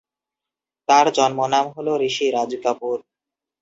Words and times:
তার 0.89 1.05
জন্মনাম 1.17 1.65
হল 1.75 1.87
ঋষি 2.01 2.25
রাজ 2.31 2.51
কাপুর। 2.63 2.97